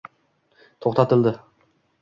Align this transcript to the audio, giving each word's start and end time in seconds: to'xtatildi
to'xtatildi 0.85 1.37